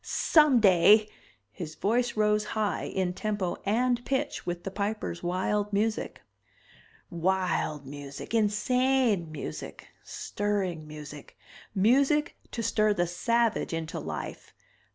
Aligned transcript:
Someday!" 0.03 1.09
His 1.51 1.75
voice 1.75 2.17
rose 2.17 2.43
high, 2.43 2.85
in 2.85 3.13
tempo 3.13 3.57
and 3.67 4.03
pitch 4.03 4.47
with 4.47 4.63
the 4.63 4.71
Piper's 4.71 5.21
wild 5.21 5.71
music. 5.71 6.23
Wild 7.11 7.85
music, 7.85 8.33
insane 8.33 9.31
music, 9.31 9.89
stirring 10.03 10.87
music. 10.87 11.37
Music 11.75 12.35
to 12.49 12.63
stir 12.63 12.93
the 12.95 13.05
savage 13.05 13.73
into 13.73 13.99
life. 13.99 14.55